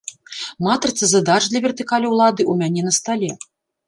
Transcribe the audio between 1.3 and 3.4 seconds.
для вертыкалі ўлады ў мяне на стале.